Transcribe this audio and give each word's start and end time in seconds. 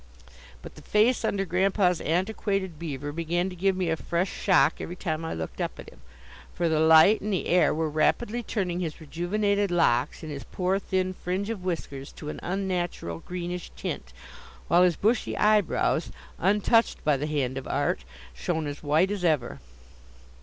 But 0.63 0.73
the 0.73 0.81
face 0.81 1.23
under 1.23 1.45
Grandpa's 1.45 2.01
antiquated 2.01 2.79
beaver 2.79 3.11
began 3.11 3.51
to 3.51 3.55
give 3.55 3.75
me 3.77 3.91
a 3.91 3.95
fresh 3.95 4.31
shock 4.31 4.81
every 4.81 4.95
time 4.95 5.23
I 5.23 5.35
looked 5.35 5.61
up 5.61 5.77
at 5.77 5.91
him, 5.91 6.01
for 6.55 6.67
the 6.67 6.79
light 6.79 7.21
and 7.21 7.31
the 7.31 7.45
air 7.45 7.71
were 7.71 7.87
rapidly 7.87 8.41
turning 8.41 8.79
his 8.79 8.99
rejuvenated 8.99 9.69
locks 9.69 10.23
and 10.23 10.31
his 10.31 10.43
poor, 10.43 10.79
thin 10.79 11.13
fringe 11.13 11.51
of 11.51 11.63
whiskers 11.63 12.11
to 12.13 12.29
an 12.29 12.39
unnatural 12.41 13.19
greenish 13.19 13.69
tint, 13.77 14.11
while 14.67 14.81
his 14.81 14.95
bushy 14.95 15.37
eyebrows, 15.37 16.11
untouched 16.39 17.03
by 17.03 17.15
the 17.15 17.27
hand 17.27 17.55
of 17.55 17.67
art, 17.67 18.03
shone 18.33 18.65
as 18.65 18.81
white 18.81 19.11
as 19.11 19.23
ever. 19.23 19.59